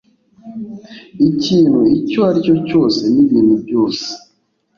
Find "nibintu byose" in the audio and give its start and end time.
3.13-4.07